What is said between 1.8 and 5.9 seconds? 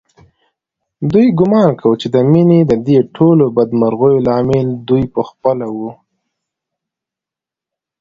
چې د مينې ددې ټولو بدمرغیو لامل دوی په خپله و